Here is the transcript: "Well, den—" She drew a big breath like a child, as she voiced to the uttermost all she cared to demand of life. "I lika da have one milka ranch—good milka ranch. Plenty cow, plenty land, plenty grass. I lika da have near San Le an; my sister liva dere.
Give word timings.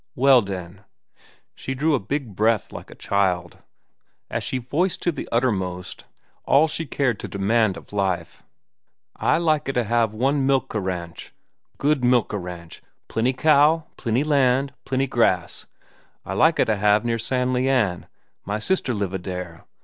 "Well, 0.15 0.41
den—" 0.41 0.83
She 1.53 1.75
drew 1.75 1.93
a 1.93 1.99
big 1.99 2.35
breath 2.35 2.71
like 2.71 2.89
a 2.89 2.95
child, 2.95 3.59
as 4.31 4.43
she 4.43 4.57
voiced 4.57 5.03
to 5.03 5.11
the 5.11 5.29
uttermost 5.31 6.05
all 6.43 6.67
she 6.67 6.87
cared 6.87 7.19
to 7.19 7.27
demand 7.27 7.77
of 7.77 7.93
life. 7.93 8.41
"I 9.15 9.37
lika 9.37 9.73
da 9.73 9.83
have 9.83 10.15
one 10.15 10.43
milka 10.47 10.79
ranch—good 10.79 12.03
milka 12.03 12.39
ranch. 12.39 12.81
Plenty 13.09 13.33
cow, 13.33 13.83
plenty 13.95 14.23
land, 14.23 14.73
plenty 14.85 15.05
grass. 15.05 15.67
I 16.25 16.33
lika 16.33 16.65
da 16.65 16.77
have 16.77 17.05
near 17.05 17.19
San 17.19 17.53
Le 17.53 17.59
an; 17.59 18.07
my 18.43 18.57
sister 18.57 18.95
liva 18.95 19.21
dere. 19.21 19.65